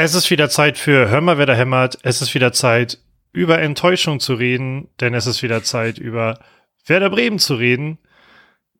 [0.00, 1.98] Es ist wieder Zeit für Hör mal, wer da hämmert.
[2.04, 2.98] Es ist wieder Zeit,
[3.32, 6.38] über Enttäuschung zu reden, denn es ist wieder Zeit, über
[6.86, 7.98] Werder Bremen zu reden.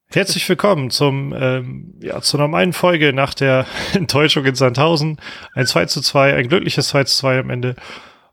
[0.06, 5.20] Herzlich willkommen zum, ähm, ja, zu normalen Folge nach der Enttäuschung in Sandhausen.
[5.54, 7.74] Ein 2 zu 2, ein glückliches 2 zu 2 am Ende.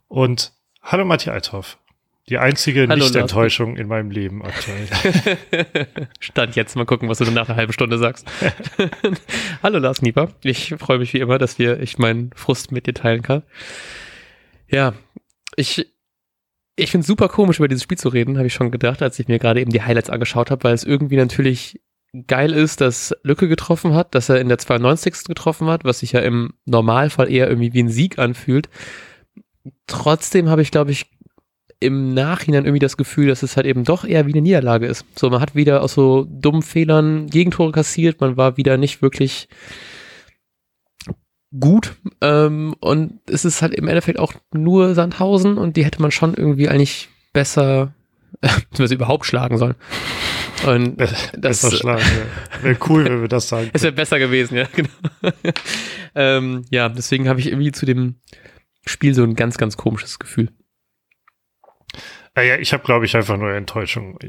[0.07, 1.79] Und hallo Matthias Althoff.
[2.27, 4.87] Die einzige Nicht-Enttäuschung in meinem Leben aktuell.
[6.19, 6.75] Stand jetzt.
[6.75, 8.27] Mal gucken, was du nach einer halben Stunde sagst.
[9.63, 10.29] Hallo Lars Nieper.
[10.43, 13.43] Ich freue mich wie immer, dass wir, ich meinen Frust mit dir teilen kann.
[14.67, 14.95] Ja,
[15.55, 15.87] ich,
[16.75, 19.19] ich finde es super komisch, über dieses Spiel zu reden, habe ich schon gedacht, als
[19.19, 21.79] ich mir gerade eben die Highlights angeschaut habe, weil es irgendwie natürlich
[22.25, 25.25] geil ist, dass Lücke getroffen hat, dass er in der 92.
[25.25, 28.67] getroffen hat, was sich ja im Normalfall eher irgendwie wie ein Sieg anfühlt.
[29.85, 31.14] Trotzdem habe ich, glaube ich,
[31.85, 35.05] im Nachhinein irgendwie das Gefühl, dass es halt eben doch eher wie eine Niederlage ist.
[35.15, 39.47] So, man hat wieder aus so dummen Fehlern Gegentore kassiert, man war wieder nicht wirklich
[41.59, 46.11] gut ähm, und es ist halt im Endeffekt auch nur Sandhausen und die hätte man
[46.11, 47.93] schon irgendwie eigentlich besser,
[48.41, 49.75] äh, überhaupt schlagen sollen.
[50.65, 50.97] Und
[51.37, 52.63] das schlagen, ja.
[52.63, 53.69] Wäre cool, wenn wir das sagen.
[53.73, 54.89] Es wäre besser gewesen, ja, genau.
[56.15, 58.15] ähm, ja, deswegen habe ich irgendwie zu dem
[58.85, 60.49] Spiel so ein ganz, ganz komisches Gefühl.
[62.35, 64.19] Naja, ich habe, glaube ich, einfach nur Enttäuschung.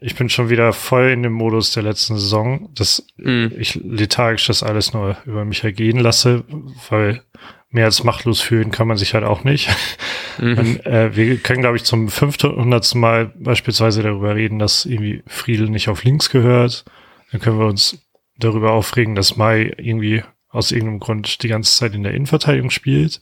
[0.00, 3.46] Ich bin schon wieder voll in dem Modus der letzten Saison, dass mm.
[3.56, 6.44] ich lethargisch das alles nur über mich ergehen lasse,
[6.90, 7.22] weil
[7.70, 9.70] mehr als machtlos fühlen kann man sich halt auch nicht.
[10.38, 10.58] Mhm.
[10.58, 12.94] Und, äh, wir können, glaube ich, zum 500.
[12.94, 16.84] Mal beispielsweise darüber reden, dass irgendwie Friedel nicht auf links gehört.
[17.30, 17.98] Dann können wir uns
[18.38, 23.20] darüber aufregen, dass Mai irgendwie aus irgendeinem Grund die ganze Zeit in der Innenverteidigung spielt.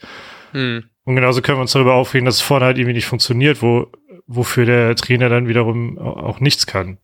[0.53, 0.85] Mhm.
[1.05, 3.91] Und genauso können wir uns darüber aufregen, dass es vorne halt irgendwie nicht funktioniert, wo
[4.33, 6.99] wofür der Trainer dann wiederum auch nichts kann.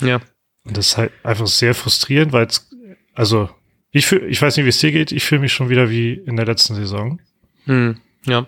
[0.00, 0.20] Ja.
[0.64, 2.70] Und das ist halt einfach sehr frustrierend, weil es,
[3.12, 3.50] also
[3.90, 6.12] ich fühl, ich weiß nicht, wie es dir geht, ich fühle mich schon wieder wie
[6.12, 7.20] in der letzten Saison.
[7.64, 8.46] Hm, ja.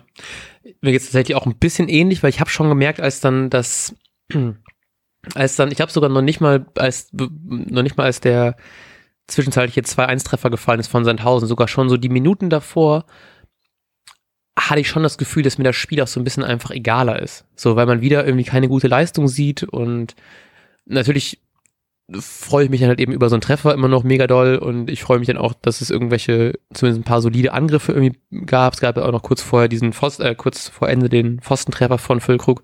[0.79, 3.49] Mir geht es tatsächlich auch ein bisschen ähnlich, weil ich habe schon gemerkt, als dann
[3.49, 3.93] das,
[5.35, 8.55] als dann, ich habe sogar noch nicht mal, als noch nicht mal als der
[9.27, 13.05] zwischenzeitliche 2-1-Treffer gefallen ist von Sandhausen, sogar schon so die Minuten davor,
[14.59, 17.21] hatte ich schon das Gefühl, dass mir das Spiel auch so ein bisschen einfach egaler
[17.21, 17.45] ist.
[17.55, 20.15] So, weil man wieder irgendwie keine gute Leistung sieht und
[20.85, 21.39] natürlich
[22.19, 24.89] freue ich mich dann halt eben über so einen Treffer immer noch mega doll und
[24.89, 28.73] ich freue mich dann auch, dass es irgendwelche, zumindest ein paar solide Angriffe irgendwie gab.
[28.73, 31.97] Es gab ja auch noch kurz vorher diesen Pfosten, äh, kurz vor Ende den Pfostentreffer
[31.97, 32.63] von Füllkrug.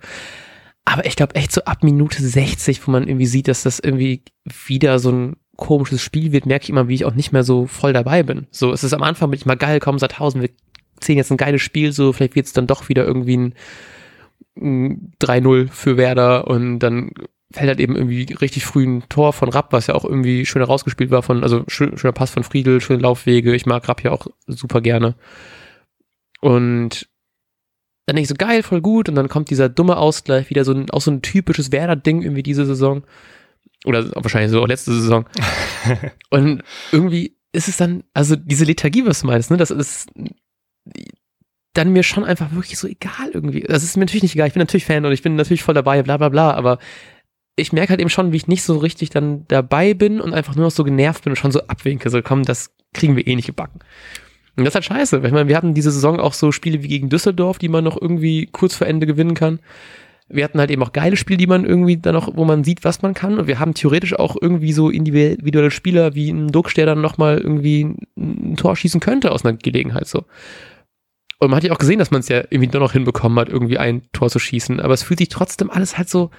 [0.86, 4.24] Aber ich glaube echt so ab Minute 60, wo man irgendwie sieht, dass das irgendwie
[4.46, 7.68] wieder so ein komisches Spiel wird, merke ich immer, wie ich auch nicht mehr so
[7.68, 8.48] voll dabei bin.
[8.52, 10.50] So, es ist am Anfang bin ich mal geil, komm, seit tausend, wir
[11.00, 13.54] zehn jetzt ein geiles Spiel, so vielleicht wird es dann doch wieder irgendwie ein,
[14.58, 17.12] ein 3-0 für Werder und dann
[17.52, 20.62] fällt halt eben irgendwie richtig früh ein Tor von Rapp, was ja auch irgendwie schön
[20.62, 23.56] rausgespielt war von, also schöner Pass von Friedel, schöne Laufwege.
[23.56, 25.16] Ich mag Rapp ja auch super gerne.
[26.42, 27.08] Und
[28.06, 29.08] dann denke ich so geil, voll gut.
[29.08, 32.44] Und dann kommt dieser dumme Ausgleich, wieder so ein, auch so ein typisches Werder-Ding irgendwie
[32.44, 33.04] diese Saison.
[33.86, 35.26] Oder wahrscheinlich so auch letzte Saison.
[36.30, 40.10] und irgendwie ist es dann, also diese Lethargie, was du meinst, ne, das ist
[41.78, 43.62] dann mir schon einfach wirklich so egal irgendwie.
[43.62, 44.48] Das ist mir natürlich nicht egal.
[44.48, 46.80] Ich bin natürlich Fan und ich bin natürlich voll dabei, bla bla bla, aber
[47.56, 50.56] ich merke halt eben schon, wie ich nicht so richtig dann dabei bin und einfach
[50.56, 52.10] nur noch so genervt bin und schon so abwinke.
[52.10, 53.80] So, komm, das kriegen wir eh nicht gebacken.
[54.56, 55.22] Und das ist halt scheiße.
[55.24, 58.00] Ich meine, wir hatten diese Saison auch so Spiele wie gegen Düsseldorf, die man noch
[58.00, 59.60] irgendwie kurz vor Ende gewinnen kann.
[60.30, 62.84] Wir hatten halt eben auch geile Spiele, die man irgendwie dann noch, wo man sieht,
[62.84, 63.40] was man kann.
[63.40, 67.38] Und wir haben theoretisch auch irgendwie so individuelle Spieler wie ein Duxch, der dann nochmal
[67.38, 70.26] irgendwie ein Tor schießen könnte aus einer Gelegenheit so.
[71.40, 73.50] Und man hat ja auch gesehen, dass man es ja irgendwie nur noch hinbekommen hat,
[73.50, 74.80] irgendwie ein Tor zu schießen.
[74.80, 76.32] Aber es fühlt sich trotzdem alles halt so,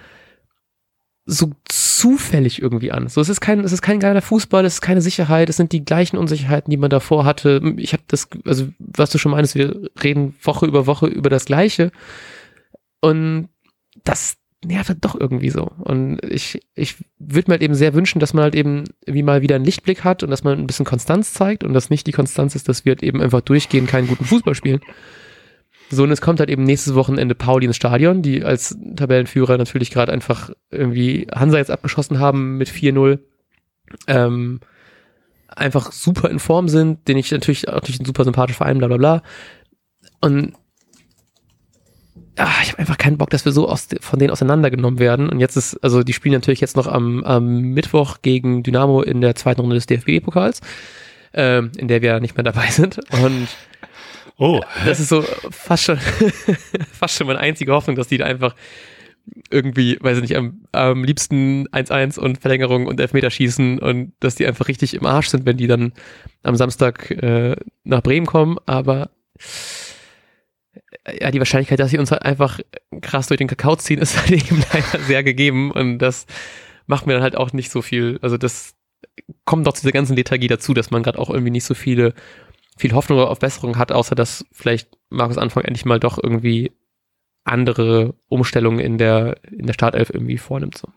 [1.25, 3.09] so zufällig irgendwie an.
[3.09, 5.73] So, es ist kein, es ist kein geiler Fußball, es ist keine Sicherheit, es sind
[5.73, 7.75] die gleichen Unsicherheiten, die man davor hatte.
[7.77, 11.45] Ich habe das, also was du schon meinst, wir reden Woche über Woche über das
[11.45, 11.93] Gleiche.
[13.01, 13.49] Und
[14.05, 15.71] das nervt halt doch irgendwie so.
[15.79, 19.43] Und ich, ich würde mir halt eben sehr wünschen, dass man halt eben wie mal
[19.43, 22.13] wieder einen Lichtblick hat und dass man ein bisschen Konstanz zeigt und dass nicht die
[22.13, 24.81] Konstanz ist, dass wir halt eben einfach durchgehen, keinen guten Fußball spielen.
[25.91, 29.91] So, und es kommt halt eben nächstes Wochenende Pauli ins Stadion, die als Tabellenführer natürlich
[29.91, 33.21] gerade einfach irgendwie Hansa jetzt abgeschossen haben mit 4-0.
[34.07, 34.61] Ähm,
[35.49, 38.89] einfach super in Form sind, den ich natürlich auch durch einen super sympathischen Verein, bla
[38.89, 39.23] bla bla.
[40.21, 40.55] Und
[42.39, 45.29] ach, ich habe einfach keinen Bock, dass wir so aus, von denen auseinandergenommen werden.
[45.29, 49.21] Und jetzt ist, also die spielen natürlich jetzt noch am, am Mittwoch gegen Dynamo in
[49.21, 50.61] der zweiten Runde des DFB-Pokals,
[51.35, 52.99] ähm, in der wir nicht mehr dabei sind.
[53.13, 53.49] Und
[54.37, 54.61] oh.
[54.85, 55.99] das ist so fast schon,
[56.93, 58.55] fast schon meine einzige Hoffnung, dass die da einfach
[59.51, 64.37] irgendwie, weiß ich nicht, am, am liebsten 1-1 und Verlängerung und Elfmeter schießen und dass
[64.37, 65.93] die einfach richtig im Arsch sind, wenn die dann
[66.43, 68.57] am Samstag äh, nach Bremen kommen.
[68.65, 69.11] Aber
[71.21, 72.61] ja, die Wahrscheinlichkeit, dass sie uns halt einfach
[73.01, 76.27] krass durch den Kakao ziehen, ist halt eben leider sehr gegeben und das
[76.87, 78.75] macht mir dann halt auch nicht so viel, also das
[79.45, 82.15] kommt doch zu dieser ganzen Lethargie dazu, dass man gerade auch irgendwie nicht so viele,
[82.77, 86.73] viel Hoffnung auf Besserung hat, außer dass vielleicht Markus Anfang endlich mal doch irgendwie
[87.45, 90.89] andere Umstellungen in der, in der Startelf irgendwie vornimmt, so.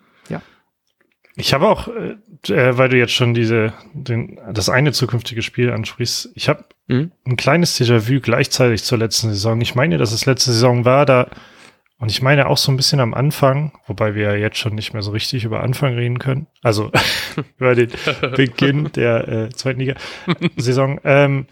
[1.35, 5.71] Ich habe auch, äh, äh, weil du jetzt schon diese, den, das eine zukünftige Spiel
[5.71, 7.11] ansprichst, ich habe mhm.
[7.25, 9.61] ein kleines Déjà-vu gleichzeitig zur letzten Saison.
[9.61, 11.29] Ich meine, dass es letzte Saison war, da,
[11.99, 14.93] und ich meine auch so ein bisschen am Anfang, wobei wir ja jetzt schon nicht
[14.93, 16.91] mehr so richtig über Anfang reden können, also
[17.57, 17.91] über den
[18.35, 20.99] Beginn der äh, zweiten Liga-Saison.
[21.03, 21.45] ähm,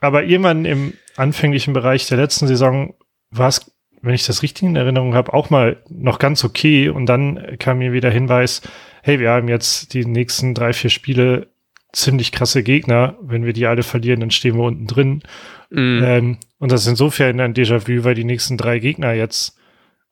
[0.00, 2.94] aber irgendwann im anfänglichen Bereich der letzten Saison
[3.30, 6.88] war es, wenn ich das richtig in Erinnerung habe, auch mal noch ganz okay.
[6.88, 8.62] Und dann kam mir wieder Hinweis,
[9.08, 11.48] hey, wir haben jetzt die nächsten drei, vier Spiele
[11.92, 13.16] ziemlich krasse Gegner.
[13.22, 15.22] Wenn wir die alle verlieren, dann stehen wir unten drin.
[15.70, 16.02] Mm.
[16.04, 19.56] Ähm, und das ist insofern ein Déjà-vu, weil die nächsten drei Gegner jetzt,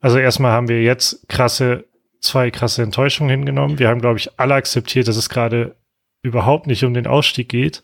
[0.00, 1.84] also erstmal haben wir jetzt krasse,
[2.20, 3.78] zwei krasse Enttäuschungen hingenommen.
[3.78, 5.76] Wir haben, glaube ich, alle akzeptiert, dass es gerade
[6.22, 7.82] überhaupt nicht um den Ausstieg geht.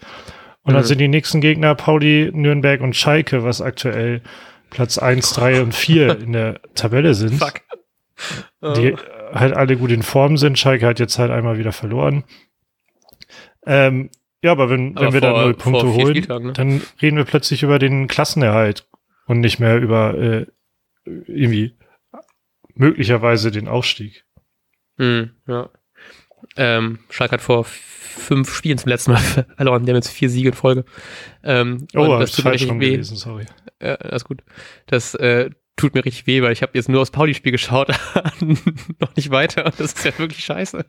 [0.62, 0.86] Und dann mhm.
[0.86, 4.22] sind die nächsten Gegner Pauli, Nürnberg und Schalke, was aktuell
[4.70, 7.34] Platz eins, drei und vier in der Tabelle sind.
[7.34, 7.60] Fuck.
[8.62, 8.96] Die
[9.32, 10.58] halt alle gut in Form sind.
[10.58, 12.24] Schalke hat jetzt halt einmal wieder verloren.
[13.66, 14.10] Ähm,
[14.42, 16.52] ja, aber wenn, aber wenn wir vor, dann null Punkte holen, ne?
[16.52, 18.88] dann reden wir plötzlich über den Klassenerhalt
[19.26, 20.46] und nicht mehr über äh,
[21.04, 21.76] irgendwie
[22.74, 24.24] möglicherweise den Aufstieg.
[24.98, 25.70] Hm, ja.
[26.56, 29.18] Ähm, Schalke hat vor fünf Spielen zum letzten Mal
[29.56, 29.84] verloren.
[29.84, 30.84] Die haben jetzt vier Siege in Folge.
[31.42, 32.90] Ähm, oh, das tut mir richtig weh.
[32.90, 33.46] Gelesen, sorry.
[33.80, 34.42] Ja, alles gut.
[34.86, 35.50] Das äh,
[35.82, 37.88] tut mir richtig weh, weil ich habe jetzt nur aus Pauli-Spiel geschaut,
[39.00, 39.66] noch nicht weiter.
[39.66, 40.84] Und das ist ja wirklich scheiße.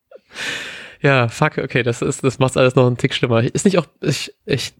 [1.00, 3.44] ja, fuck, okay, das ist, das macht alles noch einen Tick schlimmer.
[3.44, 4.74] Ist nicht auch, ich, ich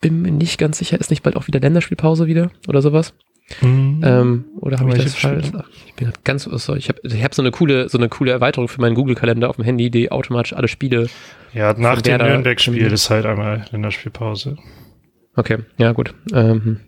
[0.00, 3.12] bin mir nicht ganz sicher, ist nicht bald auch wieder Länderspielpause wieder oder sowas?
[3.60, 4.00] Mhm.
[4.04, 5.50] Ähm, oder habe ich das falsch?
[5.86, 8.68] Ich bin ganz, sorry, ich habe ich hab so eine coole, so eine coole Erweiterung
[8.68, 11.08] für meinen Google-Kalender auf dem Handy, die automatisch alle Spiele.
[11.52, 14.56] Ja, nach dem Nürnberg-Spiel ist halt einmal Länderspielpause.
[15.34, 16.14] Okay, ja, gut.
[16.32, 16.80] Ähm,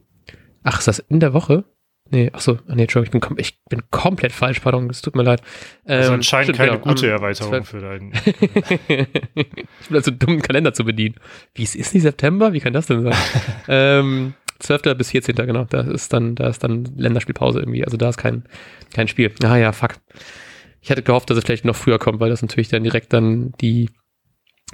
[0.66, 1.64] ach, ist das in der Woche?
[2.08, 5.24] Nee, ach so, nee, Entschuldigung, ich bin, ich bin komplett falsch, pardon, es tut mir
[5.24, 5.42] leid.
[5.86, 8.12] Ähm, also anscheinend stimmt, keine genau, gute Erweiterung für deinen.
[8.88, 11.16] ich bin also dumm, einen Kalender zu bedienen.
[11.54, 12.52] Wie es ist nicht September?
[12.52, 13.14] Wie kann das denn sein?
[13.68, 14.96] ähm, 12.
[14.96, 15.34] bis 14.
[15.34, 18.44] genau, da ist dann, da ist dann Länderspielpause irgendwie, also da ist kein,
[18.92, 19.32] kein Spiel.
[19.42, 19.94] Ah ja, fuck.
[20.80, 23.52] Ich hatte gehofft, dass es vielleicht noch früher kommt, weil das natürlich dann direkt dann
[23.60, 23.90] die,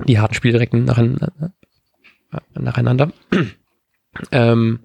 [0.06, 1.54] die harten Spiele direkt nacheinander.
[2.54, 3.12] nacheinander.
[4.32, 4.80] ähm,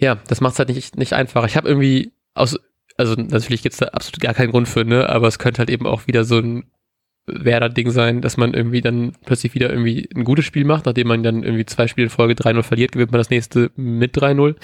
[0.00, 1.46] ja, das macht es halt nicht, nicht einfach.
[1.46, 2.58] Ich habe irgendwie aus,
[2.96, 5.86] also natürlich gibt's da absolut gar keinen Grund für, ne, aber es könnte halt eben
[5.86, 6.64] auch wieder so ein
[7.26, 11.22] Werder-Ding sein, dass man irgendwie dann plötzlich wieder irgendwie ein gutes Spiel macht, nachdem man
[11.22, 14.56] dann irgendwie zwei Spiele in Folge 3-0 verliert, gewinnt man das nächste mit 3-0.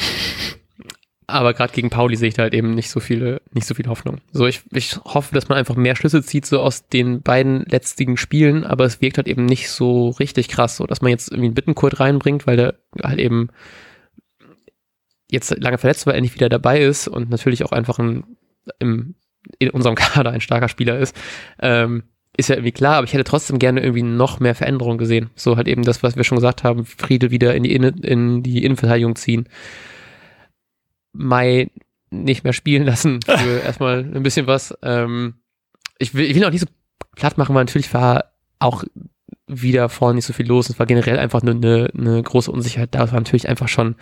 [1.28, 3.88] Aber gerade gegen Pauli sehe ich da halt eben nicht so viele, nicht so viel
[3.88, 4.20] Hoffnung.
[4.30, 8.16] So, ich, ich hoffe, dass man einfach mehr Schlüsse zieht, so aus den beiden letztigen
[8.16, 11.46] Spielen, aber es wirkt halt eben nicht so richtig krass, so dass man jetzt irgendwie
[11.46, 13.48] einen Bittenkurt reinbringt, weil der halt eben
[15.30, 18.24] jetzt lange verletzt war, endlich wieder dabei ist und natürlich auch einfach ein,
[18.78, 19.14] im,
[19.58, 21.16] in unserem Kader ein starker Spieler ist,
[21.60, 22.04] ähm,
[22.36, 25.30] ist ja irgendwie klar, aber ich hätte trotzdem gerne irgendwie noch mehr Veränderungen gesehen.
[25.36, 28.42] So halt eben das, was wir schon gesagt haben, Friedel wieder in die, Innen, in
[28.42, 29.48] die Innenverteidigung ziehen.
[31.12, 31.70] Mai
[32.10, 34.76] nicht mehr spielen lassen für erstmal ein bisschen was.
[34.82, 35.36] Ähm,
[35.98, 36.66] ich, will, ich will auch nicht so
[37.16, 38.84] platt machen, weil natürlich war auch
[39.46, 40.68] wieder vorne nicht so viel los.
[40.68, 43.04] Es war generell einfach eine, eine, eine große Unsicherheit da.
[43.04, 43.96] Es war natürlich einfach schon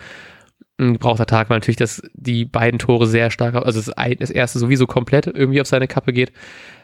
[0.77, 4.59] ein gebrauchter Tag, weil natürlich dass die beiden Tore sehr stark, also das, das erste
[4.59, 6.31] sowieso komplett irgendwie auf seine Kappe geht.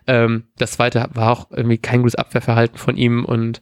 [0.08, 3.62] Ähm, das zweite war auch irgendwie kein gutes Abwehrverhalten von ihm und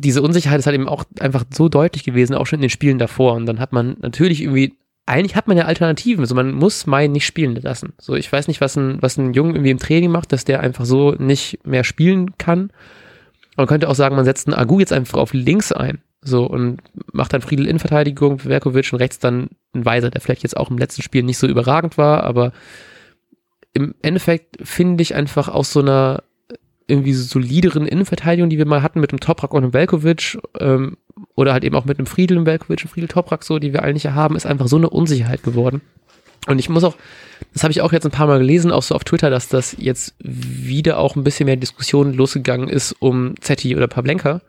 [0.00, 2.98] diese Unsicherheit ist halt eben auch einfach so deutlich gewesen, auch schon in den Spielen
[2.98, 3.34] davor.
[3.34, 4.74] Und dann hat man natürlich irgendwie,
[5.06, 6.22] eigentlich hat man ja Alternativen.
[6.22, 7.94] Also man muss Mai nicht spielen lassen.
[7.98, 10.60] So, ich weiß nicht, was ein, was ein Jungen irgendwie im Training macht, dass der
[10.60, 12.70] einfach so nicht mehr spielen kann.
[13.56, 16.00] Man könnte auch sagen, man setzt einen Agu jetzt einfach auf links ein.
[16.20, 16.78] So, und
[17.12, 20.70] macht dann Friedel in Verteidigung, Verkovic und rechts dann ein Weiser, der vielleicht jetzt auch
[20.70, 22.52] im letzten Spiel nicht so überragend war, aber
[23.72, 26.24] im Endeffekt finde ich einfach aus so einer
[26.88, 30.96] irgendwie solideren Innenverteidigung, die wir mal hatten mit dem Toprak und dem Velkovic, ähm,
[31.34, 33.82] oder halt eben auch mit einem Friedel im Velkovic und Friedel Toprak so, die wir
[33.82, 35.82] eigentlich haben, ist einfach so eine Unsicherheit geworden.
[36.46, 36.96] Und ich muss auch,
[37.52, 39.76] das habe ich auch jetzt ein paar Mal gelesen, auch so auf Twitter, dass das
[39.78, 44.40] jetzt wieder auch ein bisschen mehr Diskussion losgegangen ist um Zetti oder Pavlenka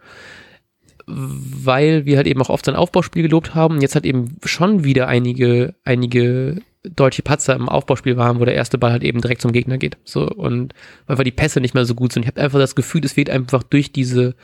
[1.09, 4.83] weil wir halt eben auch oft sein Aufbauspiel gelobt haben und jetzt halt eben schon
[4.83, 9.41] wieder einige, einige deutsche Patzer im Aufbauspiel waren, wo der erste Ball halt eben direkt
[9.41, 9.97] zum Gegner geht.
[10.03, 10.73] So, und
[11.07, 12.23] weil die Pässe nicht mehr so gut sind.
[12.23, 14.35] Ich habe einfach das Gefühl, es wird einfach durch diese,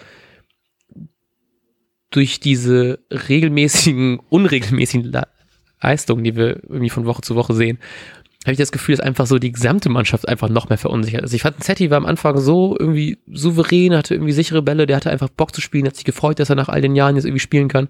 [2.10, 5.14] durch diese regelmäßigen, unregelmäßigen
[5.82, 7.80] Leistungen, die wir irgendwie von Woche zu Woche sehen,
[8.46, 11.34] habe ich das Gefühl, dass einfach so die gesamte Mannschaft einfach noch mehr verunsichert ist.
[11.34, 15.10] Ich fand, Zetti war am Anfang so irgendwie souverän, hatte irgendwie sichere Bälle, der hatte
[15.10, 17.40] einfach Bock zu spielen, hat sich gefreut, dass er nach all den Jahren jetzt irgendwie
[17.40, 17.90] spielen kann.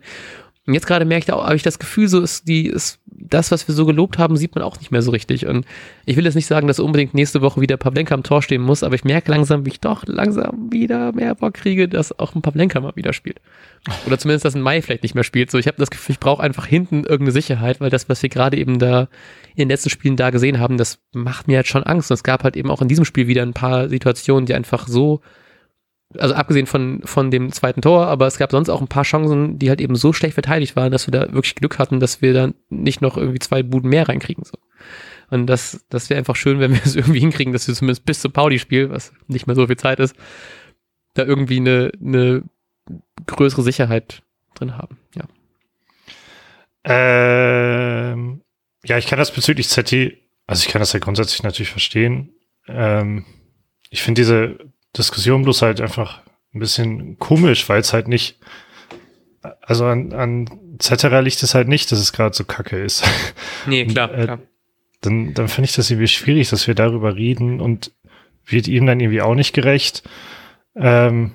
[0.67, 3.51] Und jetzt gerade merke ich auch, habe ich das Gefühl, so ist die, ist das,
[3.51, 5.45] was wir so gelobt haben, sieht man auch nicht mehr so richtig.
[5.45, 5.65] Und
[6.05, 8.81] ich will jetzt nicht sagen, dass unbedingt nächste Woche wieder Pavlenka am Tor stehen muss,
[8.81, 12.41] aber ich merke langsam, wie ich doch langsam wieder mehr Bock kriege, dass auch ein
[12.41, 13.41] Pavlenka mal wieder spielt.
[14.07, 15.51] Oder zumindest, dass ein Mai vielleicht nicht mehr spielt.
[15.51, 18.29] So, ich habe das Gefühl, ich brauche einfach hinten irgendeine Sicherheit, weil das, was wir
[18.29, 19.01] gerade eben da
[19.55, 22.09] in den letzten Spielen da gesehen haben, das macht mir halt schon Angst.
[22.09, 24.87] Und es gab halt eben auch in diesem Spiel wieder ein paar Situationen, die einfach
[24.87, 25.21] so
[26.19, 29.59] also abgesehen von, von dem zweiten Tor, aber es gab sonst auch ein paar Chancen,
[29.59, 32.33] die halt eben so schlecht verteidigt waren, dass wir da wirklich Glück hatten, dass wir
[32.33, 34.43] dann nicht noch irgendwie zwei Buden mehr reinkriegen.
[34.43, 34.57] So.
[35.29, 38.21] Und das, das wäre einfach schön, wenn wir es irgendwie hinkriegen, dass wir zumindest bis
[38.21, 40.15] zum Pauli-Spiel, was nicht mehr so viel Zeit ist,
[41.13, 42.43] da irgendwie eine, eine
[43.25, 44.21] größere Sicherheit
[44.53, 44.97] drin haben.
[45.15, 45.25] Ja.
[46.83, 48.41] Ähm,
[48.83, 52.35] ja, ich kann das bezüglich ZT, also ich kann das ja grundsätzlich natürlich verstehen.
[52.67, 53.25] Ähm,
[53.89, 54.59] ich finde diese
[54.97, 56.21] Diskussion bloß halt einfach
[56.53, 58.39] ein bisschen komisch, weil es halt nicht,
[59.61, 60.49] also an, an
[60.79, 63.03] Zetterer liegt es halt nicht, dass es gerade so kacke ist.
[63.67, 64.39] Nee, klar, und, äh, klar.
[65.01, 67.91] Dann, dann finde ich das irgendwie schwierig, dass wir darüber reden und
[68.45, 70.03] wird ihm dann irgendwie auch nicht gerecht.
[70.75, 71.33] Ähm,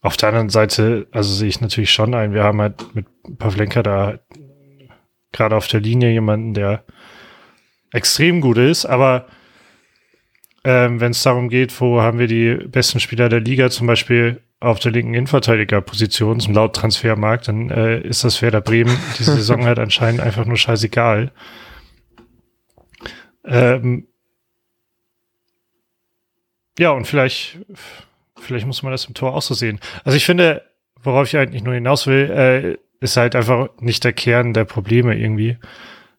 [0.00, 3.06] auf der anderen Seite, also sehe ich natürlich schon ein, wir haben halt mit
[3.38, 4.18] Pavlenka da
[5.32, 6.84] gerade auf der Linie jemanden, der
[7.92, 9.26] extrem gut ist, aber
[10.64, 14.40] ähm, wenn es darum geht, wo haben wir die besten Spieler der Liga, zum Beispiel
[14.60, 19.64] auf der linken Innenverteidigerposition, zum laut Transfermarkt, dann äh, ist das Werder Bremen diese Saison
[19.64, 21.32] halt anscheinend einfach nur scheißegal.
[23.44, 24.06] Ähm,
[26.78, 27.58] ja, und vielleicht,
[28.38, 29.80] vielleicht muss man das im Tor auch so sehen.
[30.04, 30.62] Also ich finde,
[31.02, 35.18] worauf ich eigentlich nur hinaus will, äh, ist halt einfach nicht der Kern der Probleme
[35.18, 35.58] irgendwie.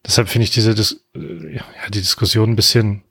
[0.05, 3.03] Deshalb finde ich diese Dis äh, ja, die Diskussion ein bisschen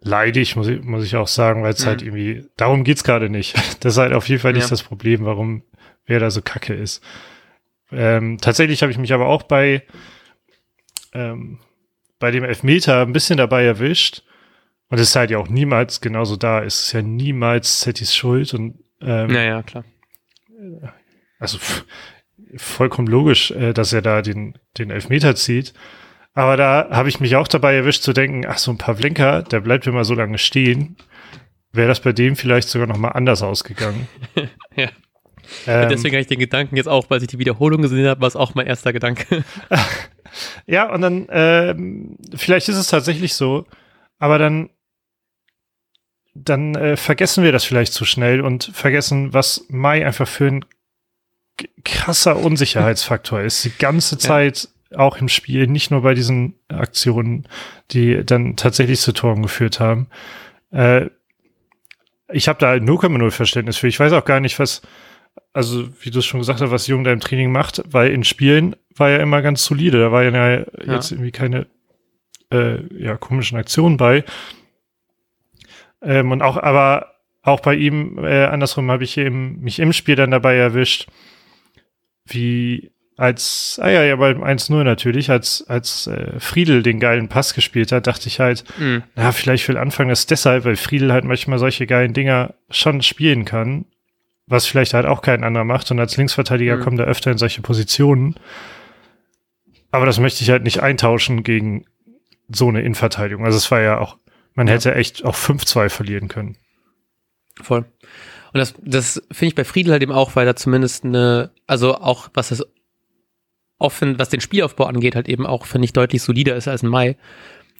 [0.00, 2.12] leidig, muss ich, muss ich auch sagen, weil es halt mhm.
[2.12, 3.56] halt irgendwie, darum geht's gerade nicht.
[3.80, 4.70] Das ist halt auf jeden Fall nicht ja.
[4.70, 5.62] das Problem, warum
[6.04, 7.02] wer da so kacke ist.
[7.92, 9.84] Ähm, tatsächlich habe ich mich aber auch bei,
[11.12, 11.58] ähm,
[12.18, 14.22] bei dem Elfmeter ein bisschen dabei erwischt.
[14.88, 16.62] Und es ist halt ja auch niemals genauso da.
[16.62, 19.84] Es ist ja niemals Zetis Schuld und ähm, naja, klar.
[21.38, 21.58] Also
[22.56, 25.72] vollkommen logisch, äh, dass er da den, den Elfmeter zieht.
[26.34, 29.60] Aber da habe ich mich auch dabei erwischt zu denken, ach so ein Pavlenka, der
[29.60, 30.96] bleibt immer so lange stehen.
[31.72, 34.08] Wäre das bei dem vielleicht sogar noch mal anders ausgegangen.
[34.76, 34.88] ja.
[35.66, 38.28] Ähm, deswegen habe ich den Gedanken jetzt auch, weil ich die Wiederholung gesehen habe, war
[38.28, 39.44] es auch mein erster Gedanke.
[40.66, 43.66] ja, und dann, ähm, vielleicht ist es tatsächlich so,
[44.18, 44.70] aber dann,
[46.34, 50.64] dann äh, vergessen wir das vielleicht zu schnell und vergessen, was Mai einfach für ein
[51.84, 53.64] krasser Unsicherheitsfaktor ist.
[53.64, 57.46] Die ganze Zeit auch im Spiel, nicht nur bei diesen Aktionen,
[57.90, 60.08] die dann tatsächlich zu Toren geführt haben.
[60.72, 61.06] Äh,
[62.32, 63.88] ich habe da 0,0 Verständnis für.
[63.88, 64.82] Ich weiß auch gar nicht, was,
[65.52, 68.24] also wie du es schon gesagt hast, was Jung da im Training macht, weil in
[68.24, 69.98] Spielen war er immer ganz solide.
[69.98, 70.64] Da war ja, ja.
[70.86, 71.66] jetzt irgendwie keine
[72.52, 74.24] äh, ja, komischen Aktionen bei.
[76.02, 80.16] Ähm, und auch, aber auch bei ihm, äh, andersrum habe ich eben mich im Spiel
[80.16, 81.08] dann dabei erwischt,
[82.26, 87.52] wie als, ah ja, ja, beim 1-0 natürlich, als, als äh, Friedel den geilen Pass
[87.52, 89.02] gespielt hat, dachte ich halt, mhm.
[89.14, 93.44] na, vielleicht will Anfang das deshalb, weil Friedel halt manchmal solche geilen Dinger schon spielen
[93.44, 93.84] kann,
[94.46, 95.90] was vielleicht halt auch kein anderer macht.
[95.90, 96.80] Und als Linksverteidiger mhm.
[96.80, 98.36] kommt er öfter in solche Positionen.
[99.90, 101.84] Aber das möchte ich halt nicht eintauschen gegen
[102.48, 103.44] so eine Innenverteidigung.
[103.44, 104.16] Also es war ja auch,
[104.54, 104.72] man ja.
[104.72, 106.56] hätte echt auch 5-2 verlieren können.
[107.60, 107.84] Voll.
[108.54, 111.96] Und das, das finde ich bei Friedel halt eben auch, weil er zumindest eine, also
[111.96, 112.64] auch was das
[113.80, 116.88] offen, was den Spielaufbau angeht, halt eben auch, finde ich, deutlich solider ist als ein
[116.88, 117.16] Mai.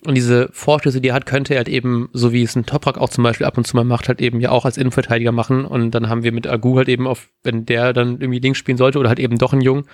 [0.07, 2.97] Und diese Vorstöße, die er hat, könnte er halt eben, so wie es ein Toprak
[2.97, 5.67] auch zum Beispiel ab und zu mal macht, halt eben ja auch als Innenverteidiger machen.
[5.67, 8.79] Und dann haben wir mit Agu halt eben auf, wenn der dann irgendwie links spielen
[8.79, 9.85] sollte oder halt eben doch ein Jung,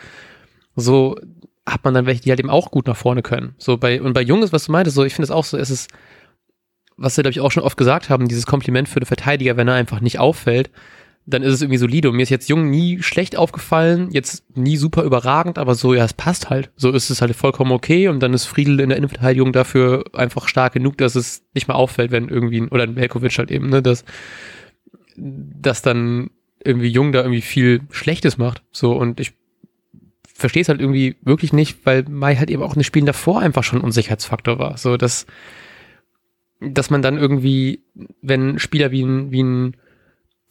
[0.77, 1.17] so
[1.67, 3.55] hat man dann welche, die halt eben auch gut nach vorne können.
[3.59, 5.57] So bei, und bei Jung ist, was du meintest, so, ich finde es auch so,
[5.59, 5.91] es ist,
[6.97, 9.67] was wir, glaube ich, auch schon oft gesagt haben, dieses Kompliment für den Verteidiger, wenn
[9.67, 10.71] er einfach nicht auffällt,
[11.27, 12.09] dann ist es irgendwie solide.
[12.09, 16.05] Und mir ist jetzt Jung nie schlecht aufgefallen, jetzt nie super überragend, aber so, ja,
[16.05, 16.71] es passt halt.
[16.77, 18.09] So ist es halt vollkommen okay.
[18.09, 21.77] Und dann ist Friedel in der Innenverteidigung dafür einfach stark genug, dass es nicht mehr
[21.77, 24.05] auffällt, wenn irgendwie, oder ein Belkovic halt eben, ne, dass,
[25.17, 26.31] dass dann
[26.65, 28.63] irgendwie Jung da irgendwie viel Schlechtes macht.
[28.71, 29.33] So, und ich
[30.33, 33.41] verstehe es halt irgendwie wirklich nicht, weil Mai halt eben auch in den Spielen davor
[33.41, 34.77] einfach schon ein Unsicherheitsfaktor war.
[34.79, 35.27] So, dass,
[36.61, 37.81] dass man dann irgendwie,
[38.23, 39.77] wenn Spieler wie ein, wie ein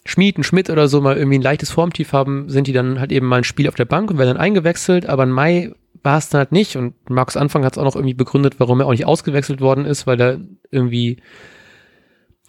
[0.06, 3.12] Schmied, ein Schmidt oder so mal irgendwie ein leichtes Formtief haben, sind die dann halt
[3.12, 6.20] eben mal ein Spiel auf der Bank und werden dann eingewechselt, aber in Mai war
[6.20, 8.86] es dann halt nicht und Markus Anfang hat es auch noch irgendwie begründet, warum er
[8.86, 11.18] auch nicht ausgewechselt worden ist, weil er irgendwie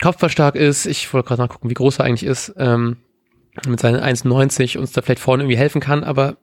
[0.02, 0.84] kopfballstark ist.
[0.84, 2.98] Ich wollte gerade nachgucken, wie groß er eigentlich ist, ähm,
[3.66, 6.36] mit seinen 1,90 uns da vielleicht vorne irgendwie helfen kann, aber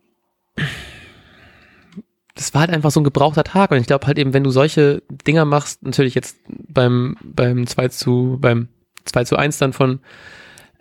[2.34, 4.50] das war halt einfach so ein gebrauchter Tag und ich glaube halt eben, wenn du
[4.50, 8.70] solche Dinger machst, natürlich jetzt beim, beim 2 zu, beim
[9.06, 10.00] 2 zu 1 dann von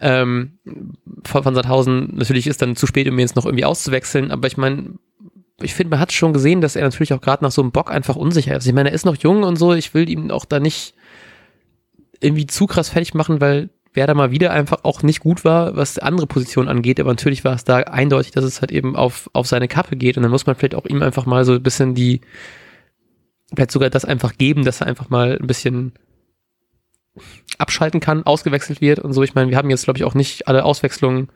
[0.02, 0.58] ähm,
[1.24, 4.46] von, von Sandhausen, natürlich ist dann zu spät, um ihn jetzt noch irgendwie auszuwechseln, aber
[4.48, 4.94] ich meine,
[5.60, 7.90] ich finde, man hat schon gesehen, dass er natürlich auch gerade nach so einem Bock
[7.90, 8.66] einfach unsicher ist.
[8.66, 10.94] Ich meine, er ist noch jung und so, ich will ihn auch da nicht
[12.20, 15.76] irgendwie zu krass fertig machen, weil wer da mal wieder einfach auch nicht gut war,
[15.76, 19.30] was andere Positionen angeht, aber natürlich war es da eindeutig, dass es halt eben auf,
[19.34, 21.62] auf seine Kappe geht und dann muss man vielleicht auch ihm einfach mal so ein
[21.62, 22.22] bisschen die,
[23.54, 25.92] vielleicht sogar das einfach geben, dass er einfach mal ein bisschen
[27.58, 29.22] abschalten kann, ausgewechselt wird und so.
[29.22, 31.28] Ich meine, wir haben jetzt, glaube ich, auch nicht alle Auswechslungen.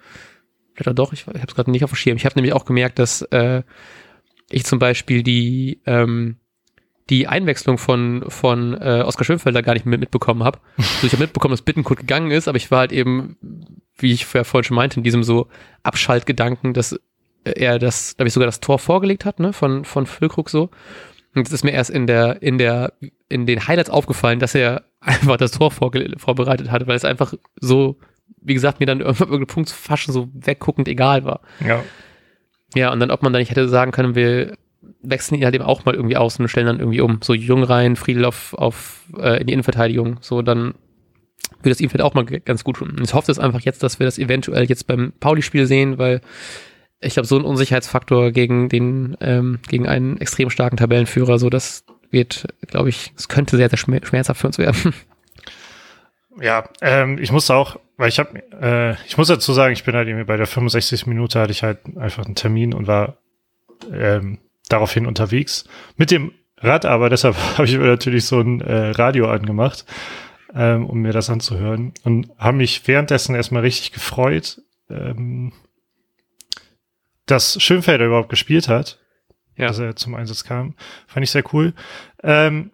[0.81, 2.17] Oder doch, ich, ich habe es gerade nicht auf dem Schirm.
[2.17, 3.63] Ich habe nämlich auch gemerkt, dass äh,
[4.51, 6.37] ich zum Beispiel die ähm,
[7.09, 10.59] die Einwechslung von von äh, Oskar Schönfelder gar nicht mit, mitbekommen habe.
[10.77, 13.37] Also ich habe mitbekommen, dass Bittenkurt gegangen ist, aber ich war halt eben,
[13.97, 15.49] wie ich vorher vorhin schon meinte, in diesem so
[15.83, 16.99] Abschaltgedanken, dass
[17.45, 20.71] er das, glaube ich, sogar das Tor vorgelegt hat, ne, von von Füllkrug so.
[21.35, 22.95] Und es ist mir erst in der in der
[23.29, 27.99] in den Highlights aufgefallen, dass er einfach das Tor vorbereitet hatte, weil es einfach so,
[28.41, 31.41] wie gesagt, mir dann irgendein Punkt fast schon so wegguckend egal war.
[31.67, 31.83] Ja.
[32.75, 34.57] Ja, und dann, ob man da nicht hätte sagen können, wir
[35.03, 37.21] wechseln ihn halt eben auch mal irgendwie aus und stellen dann irgendwie um.
[37.23, 40.19] So Jung rein, Friedel auf, auf äh, in die Innenverteidigung.
[40.21, 40.75] So, dann
[41.59, 42.91] würde das ihm vielleicht auch mal ganz gut tun.
[42.91, 46.21] Und ich hoffe es einfach jetzt, dass wir das eventuell jetzt beim Pauli-Spiel sehen, weil
[47.01, 51.85] ich glaube, so ein Unsicherheitsfaktor gegen den, ähm, gegen einen extrem starken Tabellenführer, so das
[52.17, 54.95] wird, glaube ich, es könnte sehr, sehr schmerzhaft für uns werden.
[56.41, 59.95] Ja, ähm, ich muss auch, weil ich habe, äh, ich muss dazu sagen, ich bin
[59.95, 63.17] halt irgendwie bei der 65 Minute hatte ich halt einfach einen Termin und war
[63.91, 65.65] ähm, daraufhin unterwegs
[65.97, 69.87] mit dem Rad, aber deshalb habe ich mir natürlich so ein äh, Radio angemacht,
[70.55, 75.53] ähm, um mir das anzuhören und habe mich währenddessen erstmal richtig gefreut, ähm,
[77.25, 78.99] dass Schönfelder überhaupt gespielt hat,
[79.57, 79.69] ja.
[79.69, 80.75] dass er zum Einsatz kam.
[81.07, 81.75] Fand ich sehr cool.
[82.23, 82.71] Ähm,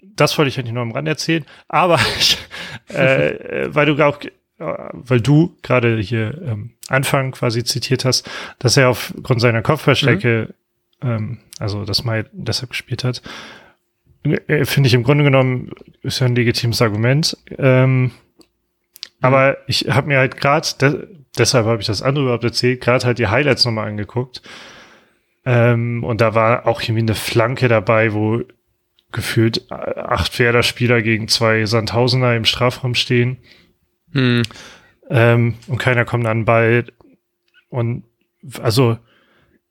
[0.00, 2.00] das wollte ich eigentlich nur am Rand erzählen, aber
[2.88, 4.18] äh, weil du auch,
[4.58, 10.54] weil du gerade hier ähm, Anfang quasi zitiert hast, dass er aufgrund seiner Kopfballstärke,
[11.02, 11.08] mhm.
[11.08, 13.22] ähm, also das mal deshalb gespielt hat,
[14.24, 17.36] äh, finde ich im Grunde genommen ist ja ein legitimes Argument.
[17.58, 18.10] Ähm, mhm.
[19.20, 21.08] Aber ich habe mir halt gerade, de
[21.38, 24.42] deshalb habe ich das andere überhaupt erzählt, gerade halt die Highlights nochmal angeguckt.
[25.44, 28.42] Ähm, und da war auch irgendwie eine Flanke dabei, wo
[29.12, 33.38] gefühlt acht Werder-Spieler gegen zwei Sandhausener im Strafraum stehen.
[34.12, 34.42] Hm.
[35.08, 36.84] Ähm, und keiner kommt an den Ball.
[37.68, 38.04] Und
[38.60, 38.98] also,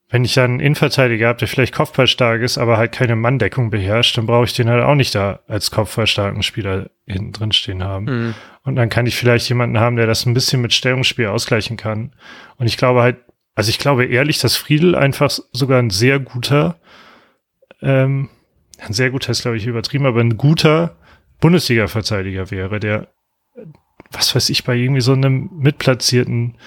[0.10, 4.18] wenn ich dann einen Innenverteidiger habe, der vielleicht kopfballstark ist, aber halt keine Manndeckung beherrscht,
[4.18, 8.06] dann brauche ich den halt auch nicht da als kopfballstarken Spieler hinten drin stehen haben.
[8.06, 8.34] Mhm.
[8.64, 12.14] Und dann kann ich vielleicht jemanden haben, der das ein bisschen mit Stellungsspiel ausgleichen kann.
[12.58, 13.18] Und ich glaube halt,
[13.56, 16.78] also ich glaube ehrlich, dass Friedel einfach sogar ein sehr guter
[17.82, 18.30] ähm,
[18.80, 20.96] ein sehr guter ist, glaube ich, übertrieben, aber ein guter
[21.40, 23.08] Bundesliga-Verteidiger wäre, der,
[24.12, 26.58] was weiß ich, bei irgendwie so einem mitplatzierten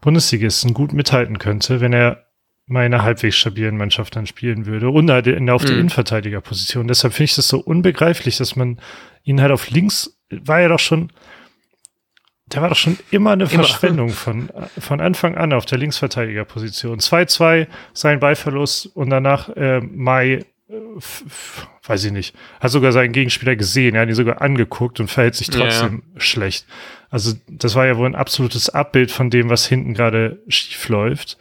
[0.00, 2.26] Bundesligisten gut mithalten könnte, wenn er
[2.72, 5.80] mal in einer halbwegs stabilen Mannschaft dann spielen würde und halt auf der mhm.
[5.80, 6.88] Innenverteidigerposition.
[6.88, 8.78] Deshalb finde ich das so unbegreiflich, dass man
[9.24, 11.10] ihn halt auf links, war ja doch schon,
[12.46, 13.64] der war doch schon immer eine immer.
[13.64, 16.98] Verschwendung von, von Anfang an auf der Linksverteidigerposition.
[16.98, 20.44] 2-2, sein Ballverlust und danach äh, Mai
[21.84, 25.34] weiß ich nicht, hat sogar seinen Gegenspieler gesehen, er hat ihn sogar angeguckt und verhält
[25.34, 26.20] sich trotzdem ja.
[26.20, 26.66] schlecht.
[27.10, 31.36] Also das war ja wohl ein absolutes Abbild von dem, was hinten gerade schief läuft.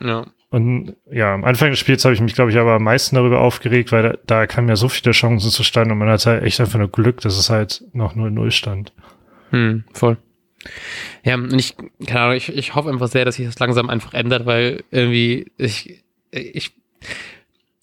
[0.00, 0.26] Ja.
[0.50, 3.40] Und ja, am Anfang des Spiels habe ich mich, glaube ich, aber am meisten darüber
[3.40, 6.60] aufgeregt, weil da, da kamen ja so viele Chancen zustande und man hat halt echt
[6.60, 8.92] einfach nur Glück, dass es halt noch 0-0 stand.
[9.50, 10.16] Hm, voll.
[11.24, 11.74] Ja, und ich,
[12.06, 15.50] keine Ahnung, ich, ich hoffe einfach sehr, dass sich das langsam einfach ändert, weil irgendwie
[15.58, 16.72] ich, ich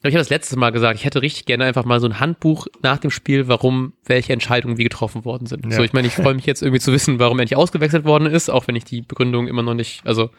[0.03, 2.65] ich habe das letzte Mal gesagt, ich hätte richtig gerne einfach mal so ein Handbuch
[2.81, 5.63] nach dem Spiel, warum welche Entscheidungen wie getroffen worden sind.
[5.65, 5.73] Ja.
[5.73, 8.25] So, ich meine, ich freue mich jetzt irgendwie zu wissen, warum er nicht ausgewechselt worden
[8.25, 10.31] ist, auch wenn ich die Begründung immer noch nicht, also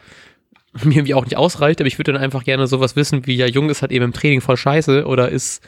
[0.83, 3.45] mir irgendwie auch nicht ausreicht, aber ich würde dann einfach gerne sowas wissen, wie ja,
[3.45, 5.63] Jung ist halt eben im Training voll scheiße oder ist,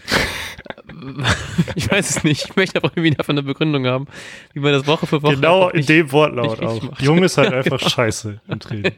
[1.75, 4.07] ich weiß es nicht, ich möchte aber irgendwie davon eine Begründung haben,
[4.53, 5.35] wie man das Woche für Woche.
[5.35, 6.81] Genau in dem Wortlaut auch.
[6.81, 7.01] Macht.
[7.01, 7.89] Jung ist halt ja, einfach genau.
[7.89, 8.93] scheiße im Training.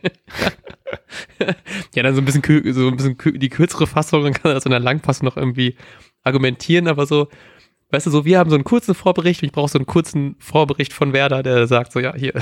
[1.94, 4.66] ja, dann so ein bisschen, so ein bisschen die kürzere Fassung, dann kann er das
[4.66, 5.76] in der Langpassung noch irgendwie
[6.24, 7.28] argumentieren, aber so,
[7.92, 10.38] weißt du, so, wir haben so einen kurzen Vorbericht und ich brauche so einen kurzen
[10.40, 12.34] Vorbericht von Werder, der sagt so, ja, hier,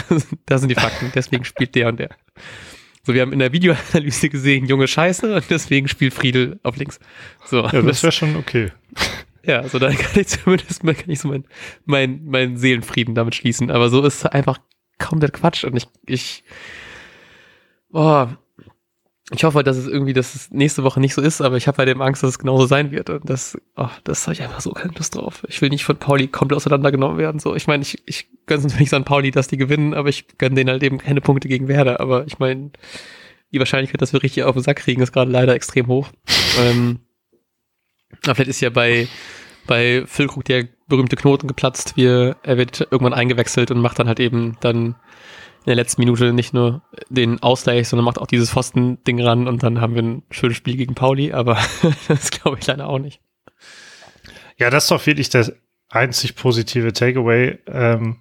[0.45, 2.09] da sind die Fakten, deswegen spielt der und der.
[3.05, 6.99] So, wir haben in der Videoanalyse gesehen, junge Scheiße, und deswegen spielt Friedel auf links.
[7.45, 7.63] So.
[7.67, 8.71] Ja, das wäre schon okay.
[9.47, 11.43] Ja, also dann kann ich zumindest mal kann ich so mein,
[11.85, 13.69] mein, mein Seelenfrieden damit schließen.
[13.69, 14.57] Aber so ist einfach
[14.97, 15.63] komplett Quatsch.
[15.63, 16.43] Und ich, ich,
[17.93, 18.25] oh,
[19.31, 21.77] ich hoffe, dass es irgendwie, dass es nächste Woche nicht so ist, aber ich habe
[21.77, 23.09] bei dem Angst, dass es genauso sein wird.
[23.09, 25.43] Und das, oh, das habe ich einfach so keine Lust drauf.
[25.47, 27.39] Ich will nicht von Pauli komplett auseinandergenommen werden.
[27.39, 30.37] So, ich meine, ich, ich gönne es natürlich an Pauli, dass die gewinnen, aber ich
[30.37, 31.99] gönne denen halt eben keine Punkte gegen Werder.
[32.01, 32.69] Aber ich meine,
[33.51, 36.09] die Wahrscheinlichkeit, dass wir richtig auf den Sack kriegen, ist gerade leider extrem hoch.
[36.59, 36.99] ähm,
[38.25, 39.07] aber vielleicht ist ja bei,
[39.65, 41.97] bei Füllkrug der berühmte Knoten geplatzt.
[41.97, 44.95] Wir, er wird irgendwann eingewechselt und macht dann halt eben dann
[45.65, 49.63] in der letzten Minute nicht nur den Ausgleich, sondern macht auch dieses Pfosten-Ding ran und
[49.63, 51.57] dann haben wir ein schönes Spiel gegen Pauli, aber
[52.07, 53.19] das glaube ich leider auch nicht.
[54.57, 55.53] Ja, das ist doch wirklich der
[55.89, 57.57] einzig positive Takeaway.
[57.67, 58.17] Ähm,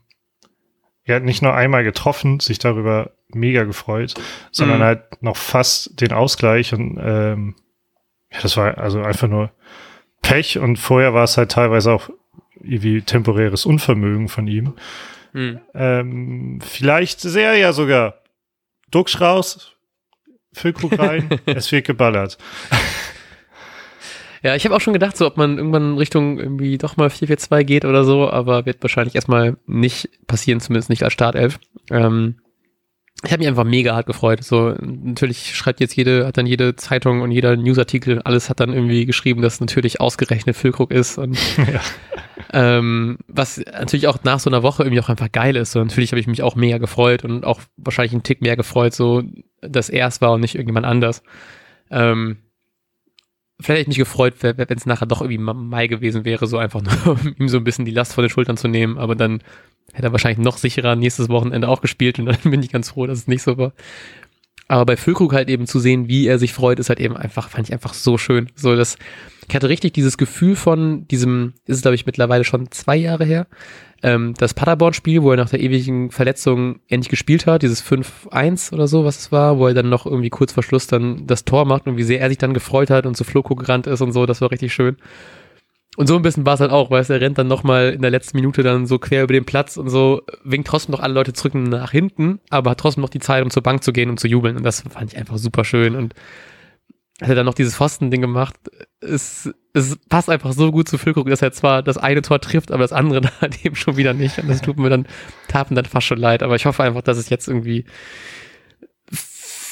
[1.04, 4.14] er hat nicht nur einmal getroffen, sich darüber mega gefreut,
[4.50, 4.84] sondern mhm.
[4.84, 7.56] halt noch fast den Ausgleich und ähm,
[8.32, 9.50] ja, das war also einfach nur
[10.22, 12.08] Pech und vorher war es halt teilweise auch
[12.58, 14.74] irgendwie temporäres Unvermögen von ihm.
[15.34, 15.60] Hm.
[15.74, 18.22] Ähm, vielleicht sehr ja sogar.
[18.90, 19.72] Duxch raus,
[20.52, 22.38] Füllkrug rein, es wird geballert.
[24.42, 27.64] Ja, ich habe auch schon gedacht, so ob man irgendwann Richtung irgendwie doch mal 4-4-2
[27.64, 31.58] geht oder so, aber wird wahrscheinlich erstmal nicht passieren, zumindest nicht als Startelf.
[31.90, 32.36] Ähm,
[33.24, 34.44] ich habe mich einfach mega hart gefreut.
[34.44, 38.72] So, natürlich schreibt jetzt jede, hat dann jede Zeitung und jeder Newsartikel, alles hat dann
[38.72, 41.80] irgendwie geschrieben, dass natürlich ausgerechnet Füllkrug ist und ja.
[42.52, 45.72] ähm, was natürlich auch nach so einer Woche irgendwie auch einfach geil ist.
[45.72, 48.94] So, natürlich habe ich mich auch mega gefreut und auch wahrscheinlich einen Tick mehr gefreut,
[48.94, 49.22] so
[49.60, 51.22] dass er es war und nicht irgendjemand anders.
[51.90, 52.38] Ähm,
[53.60, 56.82] vielleicht hätte ich mich gefreut, wenn es nachher doch irgendwie Mai gewesen wäre, so einfach
[56.82, 59.42] nur, um ihm so ein bisschen die Last von den Schultern zu nehmen, aber dann
[59.92, 63.06] hätte er wahrscheinlich noch sicherer nächstes Wochenende auch gespielt und dann bin ich ganz froh,
[63.06, 63.72] dass es nicht so war.
[64.66, 67.50] Aber bei Füllkrug halt eben zu sehen, wie er sich freut, ist halt eben einfach,
[67.50, 68.48] fand ich einfach so schön.
[68.54, 68.96] So, dass,
[69.46, 73.26] ich hatte richtig dieses Gefühl von diesem, ist es glaube ich mittlerweile schon zwei Jahre
[73.26, 73.46] her,
[74.02, 78.88] ähm, das Paderborn-Spiel, wo er nach der ewigen Verletzung endlich gespielt hat, dieses 5-1 oder
[78.88, 81.66] so, was es war, wo er dann noch irgendwie kurz vor Schluss dann das Tor
[81.66, 84.12] macht und wie sehr er sich dann gefreut hat und zu Floko gerannt ist und
[84.12, 84.96] so, das war richtig schön.
[85.96, 88.10] Und so ein bisschen war es halt auch, weil er rennt dann nochmal in der
[88.10, 91.32] letzten Minute dann so quer über den Platz und so, winkt trotzdem noch alle Leute
[91.32, 94.18] zurück nach hinten, aber hat trotzdem noch die Zeit, um zur Bank zu gehen und
[94.18, 94.56] zu jubeln.
[94.56, 95.94] Und das fand ich einfach super schön.
[95.94, 96.14] Und
[97.20, 98.56] hat er dann noch dieses Pfosten-Ding gemacht.
[99.00, 102.72] Es, es passt einfach so gut zu Füllkrug, dass er zwar das eine Tor trifft,
[102.72, 104.38] aber das andere dann halt eben schon wieder nicht.
[104.38, 105.06] Und das tut mir dann,
[105.46, 106.42] tat mir dann fast schon leid.
[106.42, 107.84] Aber ich hoffe einfach, dass es jetzt irgendwie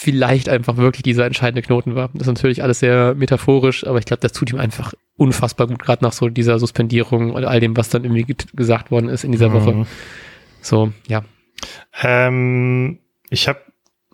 [0.03, 2.11] vielleicht einfach wirklich dieser entscheidende Knoten war.
[2.13, 5.83] Das ist natürlich alles sehr metaphorisch, aber ich glaube, das tut ihm einfach unfassbar gut,
[5.83, 9.33] gerade nach so dieser Suspendierung und all dem, was dann irgendwie gesagt worden ist in
[9.33, 9.55] dieser mhm.
[9.55, 9.87] Woche.
[10.61, 11.25] So, ja.
[12.03, 12.99] Ähm,
[13.31, 13.61] ich habe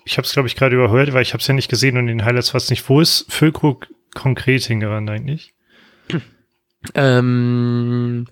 [0.04, 2.08] ich habe es, glaube ich, gerade überhört, weil ich habe es ja nicht gesehen und
[2.08, 2.88] in den Highlights es nicht.
[2.88, 5.52] Wo ist Füllkrug konkret hingerannt eigentlich?
[6.94, 8.26] Ähm,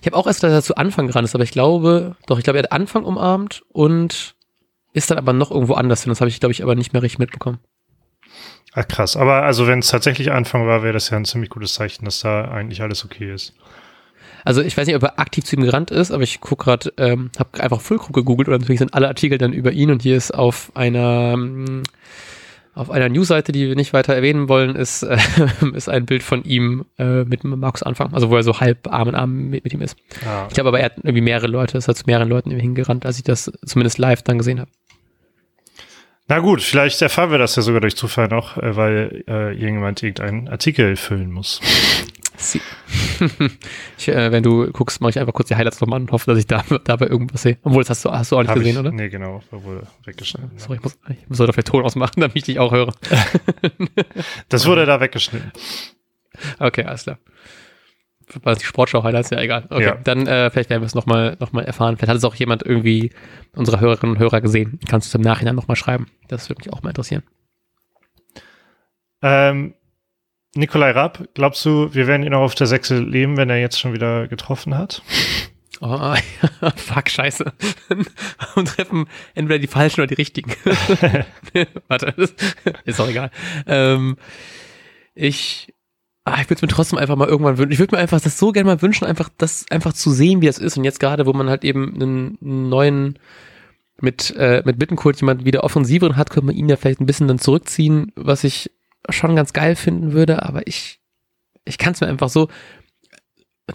[0.00, 2.44] ich habe auch erst, dass er zu Anfang gerannt ist, aber ich glaube, doch, ich
[2.44, 4.36] glaube, er hat Anfang umarmt und
[4.98, 6.10] ist dann aber noch irgendwo anders hin.
[6.10, 7.58] Das habe ich, glaube ich, aber nicht mehr richtig mitbekommen.
[8.74, 11.72] Ach krass, aber also wenn es tatsächlich Anfang war, wäre das ja ein ziemlich gutes
[11.72, 13.54] Zeichen, dass da eigentlich alles okay ist.
[14.44, 16.92] Also ich weiß nicht, ob er aktiv zu ihm gerannt ist, aber ich gucke gerade,
[16.96, 20.16] ähm, habe einfach Füllkrug gegoogelt und natürlich sind alle Artikel dann über ihn und hier
[20.16, 21.82] ist auf einer ähm,
[22.78, 25.18] auf einer Newsseite, die wir nicht weiter erwähnen wollen, ist, äh,
[25.74, 29.08] ist ein Bild von ihm äh, mit Markus Anfang, also wo er so halb Arm
[29.08, 29.96] in Arm mit, mit ihm ist.
[30.24, 30.46] Ah.
[30.48, 33.16] Ich glaube aber, er hat irgendwie mehrere Leute, ist halt zu mehreren Leuten hingerannt, als
[33.16, 34.70] ich das zumindest live dann gesehen habe.
[36.28, 40.02] Na gut, vielleicht erfahren wir das ja sogar durch Zufall noch, äh, weil äh, irgendjemand
[40.02, 41.60] irgendeinen Artikel füllen muss.
[43.98, 46.38] ich, äh, wenn du guckst, mache ich einfach kurz die Highlights nochmal und hoffe, dass
[46.38, 47.58] ich da, dabei irgendwas sehe.
[47.62, 48.92] Obwohl, das hast du, hast du auch nicht Hab gesehen, ich, oder?
[48.92, 50.50] Nee, genau, wurde weggeschnitten.
[50.58, 52.92] Sorry, ich muss, ich muss doch vielleicht Ton ausmachen, damit ich dich auch höre.
[54.50, 55.50] das wurde da weggeschnitten.
[56.60, 57.18] Okay, alles klar.
[58.42, 59.30] War das die Sportschau-Highlights?
[59.30, 59.66] Ja, egal.
[59.70, 59.94] Okay, ja.
[59.96, 61.96] dann äh, vielleicht werden wir es nochmal noch mal erfahren.
[61.96, 63.10] Vielleicht hat es auch jemand irgendwie
[63.54, 64.78] unserer Hörerinnen und Hörer gesehen.
[64.88, 66.08] Kannst du es im Nachhinein nochmal schreiben.
[66.28, 67.22] Das würde mich auch mal interessieren.
[69.22, 69.74] Ähm,
[70.54, 73.78] Nikolai Rapp, glaubst du, wir werden ihn auch auf der Sechse leben, wenn er jetzt
[73.78, 75.02] schon wieder getroffen hat?
[75.80, 76.14] Oh,
[76.76, 77.52] fuck, scheiße.
[78.56, 80.52] Und treffen entweder die falschen oder die richtigen.
[81.86, 82.14] Warte,
[82.84, 83.30] ist auch egal.
[83.66, 84.16] Ähm,
[85.14, 85.72] ich,
[86.32, 87.72] ah, ich würde es mir trotzdem einfach mal irgendwann wünschen.
[87.72, 90.46] Ich würde mir einfach das so gerne mal wünschen, einfach das einfach zu sehen, wie
[90.46, 90.76] das ist.
[90.76, 92.38] Und jetzt gerade, wo man halt eben einen,
[92.68, 93.18] neuen
[94.00, 97.28] mit, äh, mit Bittenkurt jemand wieder offensiveren hat, könnte man ihn ja vielleicht ein bisschen
[97.28, 98.70] dann zurückziehen, was ich
[99.10, 101.00] schon ganz geil finden würde, aber ich,
[101.64, 102.48] ich kann es mir einfach so,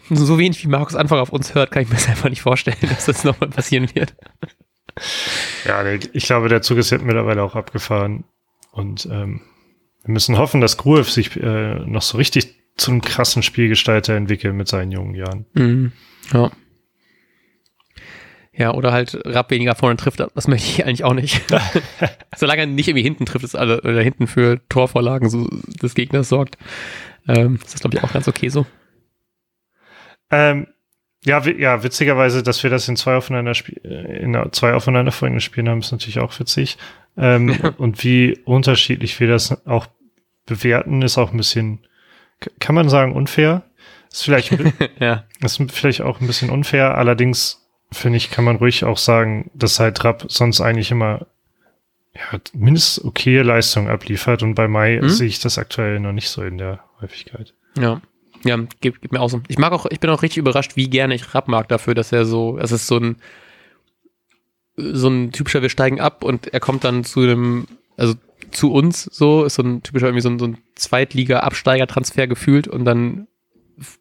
[0.09, 2.77] so wenig wie Markus Anfang auf uns hört, kann ich mir das einfach nicht vorstellen,
[2.81, 4.15] dass das nochmal passieren wird.
[5.65, 8.25] Ja, ich glaube, der Zug ist jetzt mittlerweile auch abgefahren.
[8.71, 9.41] Und ähm,
[10.03, 14.67] wir müssen hoffen, dass Gruev sich äh, noch so richtig zum krassen Spielgestalter entwickelt mit
[14.67, 15.45] seinen jungen Jahren.
[15.53, 15.91] Mhm.
[16.33, 16.51] Ja.
[18.55, 21.41] Ja, oder halt Rapp weniger vorne trifft, das möchte ich eigentlich auch nicht.
[22.35, 25.47] Solange er nicht irgendwie hinten trifft, ist alle, oder hinten für Torvorlagen so
[25.81, 26.57] des Gegners sorgt.
[27.27, 28.67] Ähm, das ist, glaube ich, auch ganz okay so.
[30.29, 30.67] Ähm,
[31.25, 35.79] ja, ja, witzigerweise, dass wir das in zwei aufeinander äh, in zwei aufeinanderfolgenden Spielen haben,
[35.79, 36.77] ist natürlich auch witzig.
[37.17, 39.87] Ähm, und wie unterschiedlich wir das auch
[40.45, 41.79] bewerten, ist auch ein bisschen,
[42.59, 43.63] kann man sagen, unfair.
[44.11, 44.55] Ist vielleicht,
[44.99, 45.23] ja.
[45.41, 46.95] ist vielleicht auch ein bisschen unfair.
[46.97, 51.27] Allerdings finde ich, kann man ruhig auch sagen, dass halt Rapp sonst eigentlich immer
[52.13, 55.09] ja, mindestens okay Leistung abliefert und bei Mai hm?
[55.09, 57.53] sehe ich das aktuell noch nicht so in der Häufigkeit.
[57.77, 58.01] Ja.
[58.45, 59.41] Ja, gibt, gibt mir auch so.
[59.47, 62.11] Ich mag auch, ich bin auch richtig überrascht, wie gerne ich Rapp mag dafür, dass
[62.11, 63.15] er so, es ist so ein,
[64.75, 68.15] so ein typischer, wir steigen ab und er kommt dann zu einem, also
[68.51, 72.85] zu uns so, ist so ein typischer irgendwie so ein, so ein Zweitliga-Absteiger-Transfer gefühlt und
[72.85, 73.27] dann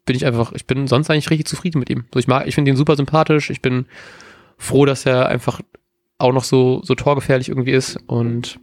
[0.05, 2.05] bin ich einfach, ich bin sonst eigentlich richtig zufrieden mit ihm.
[2.13, 3.49] So, ich mag, ich finde ihn super sympathisch.
[3.49, 3.85] Ich bin
[4.57, 5.61] froh, dass er einfach
[6.17, 7.97] auch noch so, so torgefährlich irgendwie ist.
[8.07, 8.59] Und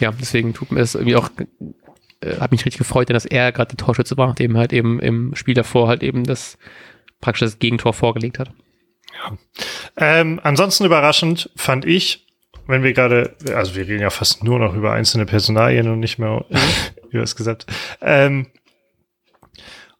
[0.00, 1.30] ja, deswegen tut mir es irgendwie auch,
[2.20, 5.34] äh, hat mich richtig gefreut, dass er gerade der Torschütze war, nachdem halt eben im
[5.34, 6.58] Spiel davor halt eben das
[7.20, 8.50] praktisch das Gegentor vorgelegt hat.
[9.14, 9.38] Ja.
[9.96, 12.26] Ähm, ansonsten überraschend fand ich,
[12.66, 16.18] wenn wir gerade, also wir reden ja fast nur noch über einzelne Personalien und nicht
[16.18, 16.44] mehr
[17.10, 17.66] über das Gesetz.
[18.00, 18.46] Ähm,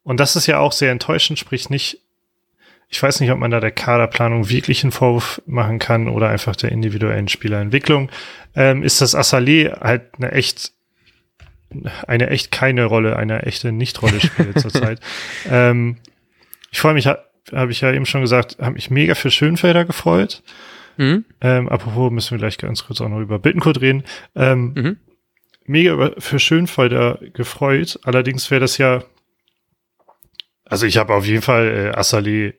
[0.02, 2.00] und das ist ja auch sehr enttäuschend, sprich nicht,
[2.88, 6.54] ich weiß nicht, ob man da der Kaderplanung wirklich einen Vorwurf machen kann oder einfach
[6.54, 8.10] der individuellen Spielerentwicklung,
[8.54, 10.72] ähm, ist das Assalé halt eine echt,
[12.06, 15.00] eine echt keine Rolle, eine echte Nicht-Rolle spielt zurzeit.
[15.48, 15.96] Ähm,
[16.70, 20.42] ich freue mich, habe ich ja eben schon gesagt, habe mich mega für Schönfelder gefreut.
[20.96, 21.24] Mhm.
[21.40, 24.04] Ähm, apropos müssen wir gleich ganz kurz auch noch über Bittenkurt reden.
[24.34, 24.96] Ähm, mhm.
[25.66, 27.98] Mega für Schönfelder gefreut.
[28.04, 29.02] Allerdings wäre das ja
[30.64, 32.54] also ich habe auf jeden Fall äh, Assali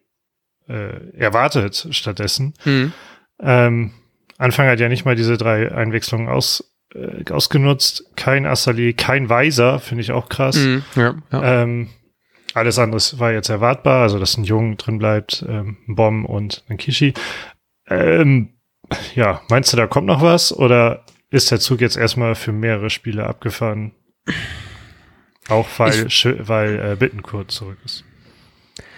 [0.67, 2.53] äh, erwartet stattdessen.
[2.63, 2.93] Mhm.
[3.39, 3.91] Ähm,
[4.37, 8.05] Anfang hat ja nicht mal diese drei Einwechslungen aus, äh, ausgenutzt.
[8.15, 10.57] Kein Assali, kein Weiser, finde ich auch krass.
[10.57, 11.61] Mhm, ja, ja.
[11.63, 11.89] Ähm,
[12.53, 16.63] alles andere war jetzt erwartbar, also dass ein Jung drin bleibt, ähm, ein Bomb und
[16.69, 17.13] ein Kishi.
[17.87, 18.49] Ähm,
[19.13, 22.89] ja, meinst du, da kommt noch was oder ist der Zug jetzt erstmal für mehrere
[22.89, 23.91] Spiele abgefahren?
[25.49, 28.03] Auch weil, ich, weil äh, Bittenkurt zurück ist.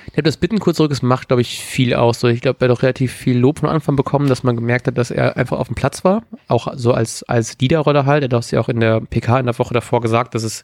[0.08, 2.22] Ich glaube, das Bittenkurt zurück ist, macht, glaube ich, viel aus.
[2.22, 4.88] So, ich glaube, er hat auch relativ viel Lob von Anfang bekommen, dass man gemerkt
[4.88, 6.24] hat, dass er einfach auf dem Platz war.
[6.48, 8.24] Auch so als, als Leaderrolle halt.
[8.24, 10.64] Er hat ja auch in der PK in der Woche davor gesagt, dass es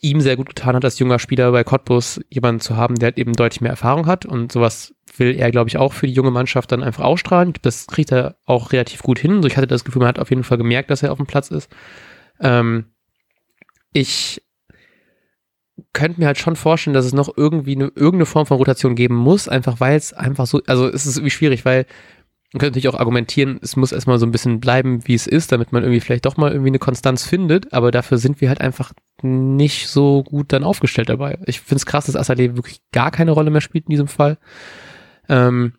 [0.00, 3.18] ihm sehr gut getan hat, als junger Spieler bei Cottbus jemanden zu haben, der halt
[3.18, 4.26] eben deutlich mehr Erfahrung hat.
[4.26, 7.54] Und sowas will er, glaube ich, auch für die junge Mannschaft dann einfach ausstrahlen.
[7.62, 9.40] Das kriegt er auch relativ gut hin.
[9.40, 11.26] So, ich hatte das Gefühl, man hat auf jeden Fall gemerkt, dass er auf dem
[11.26, 11.70] Platz ist.
[12.40, 12.86] Ähm,
[13.92, 14.42] ich
[15.92, 19.16] könnte mir halt schon vorstellen, dass es noch irgendwie eine, irgendeine Form von Rotation geben
[19.16, 21.86] muss, einfach weil es einfach so, also es ist irgendwie schwierig, weil
[22.52, 25.52] man könnte natürlich auch argumentieren, es muss erstmal so ein bisschen bleiben, wie es ist,
[25.52, 28.62] damit man irgendwie vielleicht doch mal irgendwie eine Konstanz findet, aber dafür sind wir halt
[28.62, 31.38] einfach nicht so gut dann aufgestellt dabei.
[31.44, 34.38] Ich finde es krass, dass Asale wirklich gar keine Rolle mehr spielt in diesem Fall.
[35.28, 35.74] Ähm,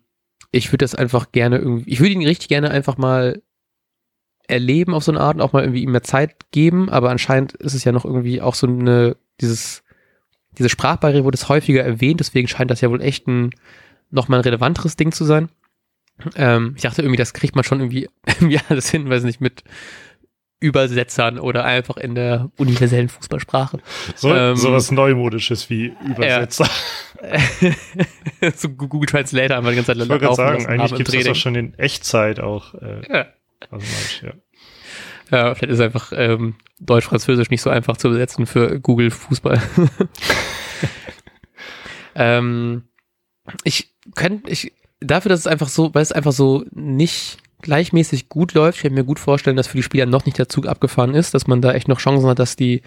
[0.52, 3.42] ich würde das einfach gerne irgendwie, ich würde ihn richtig gerne einfach mal
[4.46, 7.54] erleben auf so eine Art und auch mal irgendwie ihm mehr Zeit geben, aber anscheinend
[7.54, 9.82] ist es ja noch irgendwie auch so eine, dieses
[10.58, 13.50] diese Sprachbarriere wurde es häufiger erwähnt, deswegen scheint das ja wohl echt ein
[14.10, 15.48] nochmal ein relevanteres Ding zu sein.
[16.36, 19.62] Ähm, ich dachte irgendwie, das kriegt man schon irgendwie, irgendwie alles hin, weiß nicht, mit
[20.62, 23.78] Übersetzern oder einfach in der universellen Fußballsprache.
[24.14, 26.68] So, ähm, so was Neumodisches wie Übersetzer.
[27.22, 28.50] Ja.
[28.54, 31.24] so Google Translator haben wir die ganze Zeit Ich wollte gerade sagen, eigentlich gibt es
[31.24, 32.74] das auch schon in Echtzeit auch.
[32.74, 33.26] Äh, ja.
[33.70, 33.86] Also,
[34.22, 34.32] ja.
[35.30, 39.60] Ja, vielleicht ist einfach ähm, Deutsch-Französisch nicht so einfach zu übersetzen für Google Fußball.
[42.14, 42.84] ähm,
[43.64, 48.54] ich könnte, ich, dafür, dass es einfach so, weil es einfach so nicht gleichmäßig gut
[48.54, 51.14] läuft, ich kann mir gut vorstellen, dass für die Spieler noch nicht der Zug abgefahren
[51.14, 52.82] ist, dass man da echt noch Chancen hat, dass die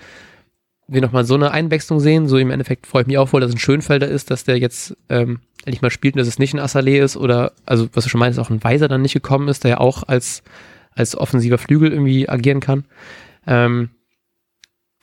[0.88, 2.28] wir nochmal so eine Einwechslung sehen.
[2.28, 4.58] So im Endeffekt freue ich mich auch wohl, dass es ein Schönfelder ist, dass der
[4.58, 8.04] jetzt ähm, endlich mal spielt und dass es nicht ein Assalé ist oder, also was
[8.04, 10.44] du schon meinst, auch ein Weiser dann nicht gekommen ist, der ja auch als
[10.96, 12.86] als offensiver Flügel irgendwie agieren kann.
[13.48, 13.90] Ähm,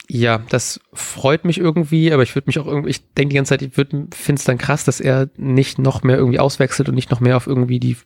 [0.08, 3.50] ja, das freut mich irgendwie, aber ich würde mich auch irgendwie, ich denke die ganze
[3.50, 7.12] Zeit, ich finde es dann krass, dass er nicht noch mehr irgendwie auswechselt und nicht
[7.12, 7.96] noch mehr auf irgendwie die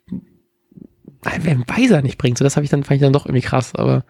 [1.22, 2.36] einen Weiser nicht bringt.
[2.36, 4.04] So, das habe ich dann, fand ich dann doch irgendwie krass, aber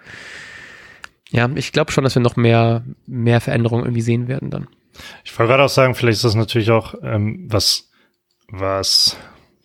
[1.31, 4.69] ja, ich glaube schon, dass wir noch mehr, mehr Veränderungen irgendwie sehen werden dann.
[5.25, 7.91] Ich wollte gerade auch sagen, vielleicht ist das natürlich auch ähm, was,
[8.49, 9.17] was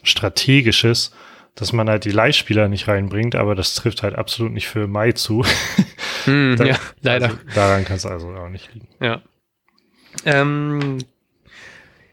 [0.03, 1.11] strategisches,
[1.59, 5.11] dass man halt die Leihspieler nicht reinbringt, aber das trifft halt absolut nicht für Mai
[5.11, 5.45] zu.
[6.25, 7.25] Hm, da, ja, leider.
[7.25, 8.87] Also, daran kann es also auch nicht liegen.
[9.01, 9.21] Ja.
[10.25, 10.99] Ähm,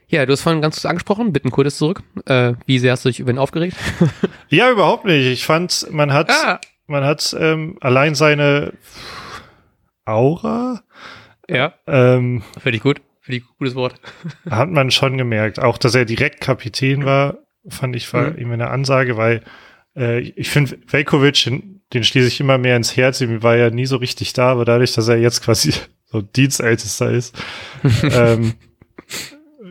[0.08, 2.02] ja, du hast vorhin ganz kurz angesprochen, bitten kurz zurück.
[2.26, 3.76] Äh, wie sehr hast du dich über ihn aufgeregt?
[4.48, 5.26] ja, überhaupt nicht.
[5.26, 6.60] Ich fand, man hat, ah.
[6.86, 8.72] man hat ähm, allein seine
[10.04, 10.82] Aura.
[11.48, 11.74] Ja.
[11.86, 13.00] Ähm, Finde ich gut.
[13.20, 14.00] Finde ich gutes Wort.
[14.50, 15.58] hat man schon gemerkt.
[15.58, 18.38] Auch, dass er direkt Kapitän war, fand ich, war mhm.
[18.38, 19.42] ihm eine Ansage, weil
[19.96, 23.20] äh, ich finde, Velkovic, den, den schließe ich immer mehr ins Herz.
[23.20, 25.72] Ihm war ja nie so richtig da, aber dadurch, dass er jetzt quasi
[26.04, 27.36] so Dienstältester ist,
[28.02, 28.54] ähm,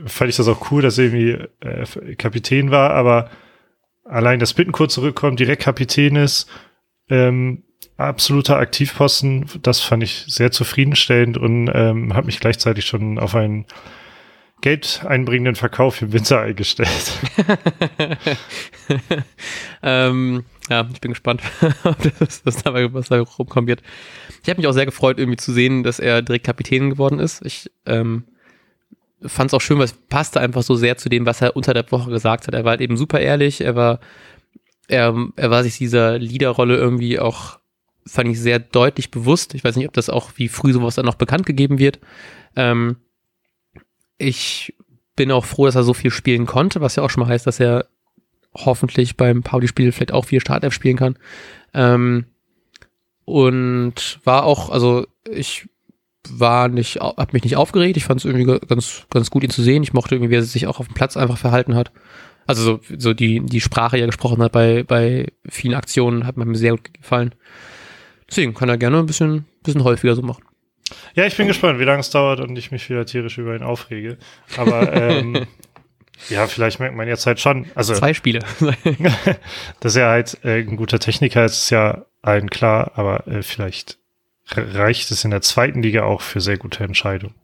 [0.06, 3.30] fand ich das auch cool, dass er irgendwie äh, Kapitän war, aber
[4.04, 6.48] allein, dass Bittencourt zurückkommt, direkt Kapitän ist,
[7.10, 7.64] ähm,
[7.98, 13.66] absoluter Aktivposten, das fand ich sehr zufriedenstellend und ähm, habe mich gleichzeitig schon auf einen
[14.62, 17.20] Geld einbringenden Verkauf im Winter eingestellt.
[19.84, 21.42] ähm, ja, ich bin gespannt,
[22.20, 23.84] das, was, dabei, was da rumkommen wird.
[24.42, 27.46] Ich habe mich auch sehr gefreut, irgendwie zu sehen, dass er direkt Kapitän geworden ist.
[27.46, 28.24] Ich ähm,
[29.22, 31.74] fand es auch schön, weil es passte einfach so sehr zu dem, was er unter
[31.74, 32.54] der Woche gesagt hat.
[32.54, 34.00] Er war halt eben super ehrlich, er war,
[34.88, 37.60] er, er war sich dieser Leaderrolle irgendwie auch,
[38.08, 39.54] fand ich sehr deutlich bewusst.
[39.54, 42.00] Ich weiß nicht, ob das auch wie früh sowas dann noch bekannt gegeben wird.
[42.56, 42.98] Ähm,
[44.18, 44.74] ich
[45.16, 47.48] bin auch froh, dass er so viel spielen konnte, was ja auch schon mal heißt,
[47.48, 47.86] dass er
[48.54, 51.18] hoffentlich beim Pauli-Spiel vielleicht auch vier Startelf spielen kann.
[51.74, 52.26] Ähm,
[53.26, 55.68] und war auch, also ich
[56.30, 57.98] war nicht, hab mich nicht aufgeregt.
[57.98, 59.84] Ich fand es irgendwie ganz, ganz gut, ihn zu sehen.
[59.84, 61.92] Ich mochte irgendwie, wie er sich auch auf dem Platz einfach verhalten hat.
[62.48, 66.38] Also so, so die, die Sprache, die er gesprochen hat bei, bei vielen Aktionen, hat
[66.38, 67.34] mir sehr gut gefallen.
[68.30, 70.44] Deswegen kann er gerne ein bisschen, bisschen häufiger so machen.
[71.16, 73.64] Ja, ich bin gespannt, wie lange es dauert und ich mich wieder tierisch über ihn
[73.64, 74.18] aufrege.
[74.58, 75.48] Aber ähm,
[76.30, 77.66] ja, vielleicht merkt man jetzt halt schon.
[77.76, 78.40] Also, Zwei Spiele.
[79.80, 83.98] dass er halt äh, ein guter Techniker ist, ist ja allen klar, aber äh, vielleicht
[84.48, 87.36] reicht es in der zweiten Liga auch für sehr gute Entscheidungen.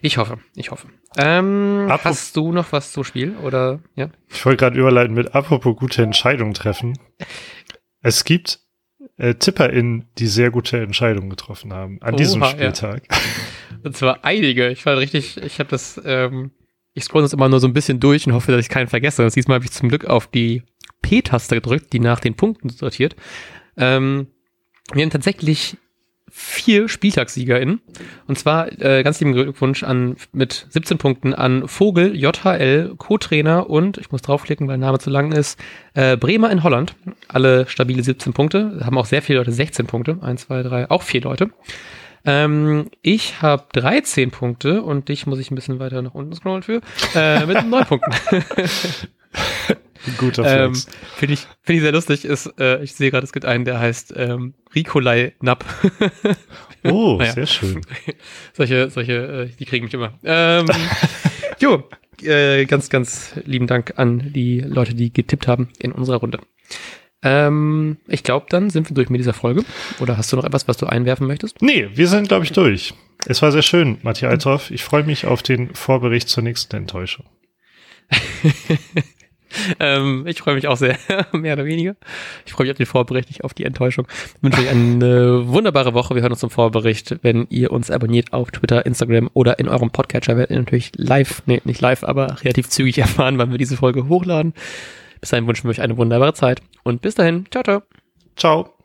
[0.00, 0.88] Ich hoffe, ich hoffe.
[1.16, 4.10] Ähm, hast du noch was zum Spiel oder ja?
[4.28, 6.96] Ich wollte gerade überleiten mit apropos gute Entscheidungen treffen.
[8.00, 8.60] Es gibt
[9.18, 13.02] äh, TipperInnen, die sehr gute Entscheidungen getroffen haben an Oha, diesem Spieltag.
[13.10, 13.18] Ja.
[13.82, 14.70] Und zwar einige.
[14.70, 16.52] Ich war richtig, ich habe das, ähm,
[16.94, 19.22] ich scroll das immer nur so ein bisschen durch und hoffe, dass ich keinen vergesse.
[19.22, 20.64] Und diesmal habe ich zum Glück auf die
[21.02, 23.14] P-Taste gedrückt, die nach den Punkten sortiert.
[23.76, 24.26] Ähm,
[24.92, 25.76] wir haben tatsächlich
[26.38, 27.80] vier SpieltagssiegerInnen.
[28.28, 33.98] Und zwar äh, ganz lieben Glückwunsch an mit 17 Punkten an Vogel, JHL, Co-Trainer und,
[33.98, 35.58] ich muss draufklicken, weil der Name zu lang ist,
[35.94, 36.94] äh, Bremer in Holland.
[37.26, 38.80] Alle stabile 17 Punkte.
[38.84, 40.18] Haben auch sehr viele Leute 16 Punkte.
[40.20, 41.50] Eins, zwei, drei, auch vier Leute.
[42.24, 46.62] Ähm, ich habe 13 Punkte und dich muss ich ein bisschen weiter nach unten scrollen
[46.62, 46.80] für.
[47.16, 48.12] Äh, mit 9 Punkten.
[50.16, 50.74] Guter ähm,
[51.16, 52.24] Finde ich, find ich sehr lustig.
[52.24, 55.64] Ist, äh, ich sehe gerade, es gibt einen, der heißt ähm, Rikolai Napp.
[56.84, 57.32] oh, naja.
[57.32, 57.80] sehr schön.
[58.52, 60.14] solche, solche, äh, die kriegen mich immer.
[60.24, 60.66] Ähm,
[61.58, 61.82] jo,
[62.22, 66.38] äh, ganz, ganz lieben Dank an die Leute, die getippt haben in unserer Runde.
[67.22, 69.64] Ähm, ich glaube, dann sind wir durch mit dieser Folge.
[70.00, 71.60] Oder hast du noch etwas, was du einwerfen möchtest?
[71.60, 72.94] Nee, wir sind, glaube ich, durch.
[73.26, 74.70] Es war sehr schön, Matthias Althoff.
[74.70, 77.26] Ich freue mich auf den Vorbericht zur nächsten Enttäuschung.
[79.80, 80.96] ähm, ich freue mich auch sehr,
[81.32, 81.96] mehr oder weniger.
[82.46, 84.06] Ich freue mich auf den Vorbericht, nicht auf die Enttäuschung.
[84.36, 86.14] Ich wünsche euch eine wunderbare Woche.
[86.14, 87.16] Wir hören uns zum Vorbericht.
[87.22, 91.42] Wenn ihr uns abonniert auf Twitter, Instagram oder in eurem Podcatcher, werdet ihr natürlich live,
[91.46, 94.54] nee, nicht live, aber relativ zügig erfahren, wann wir diese Folge hochladen.
[95.20, 97.46] Bis dahin wünschen wir euch eine wunderbare Zeit und bis dahin.
[97.50, 97.82] Ciao, ciao.
[98.36, 98.77] Ciao.